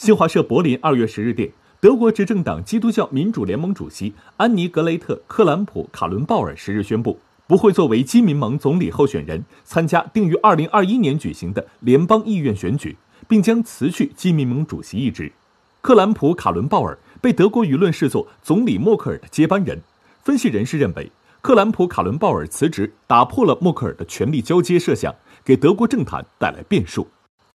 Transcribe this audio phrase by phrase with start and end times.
[0.00, 12.96] 新华社柏林二月十日电德国执政党基督教民主联盟主席安妮格雷特克兰普卡伦鲍尔十日宣布不会作为基民盟总理候选人参加定于二零二一年举行的联邦议院选举
[13.28, 15.30] 并将辞去基民盟主席一职。
[15.82, 19.82] 克兰普卡伦鲍尔被德国舆论视作总理默克尔的接班人。
[20.22, 21.12] 分析人士认为
[21.42, 25.14] 克兰普卡伦鲍尔辞职打破了默克尔的权力交接设想
[25.44, 27.06] 给德国政坛带来变数。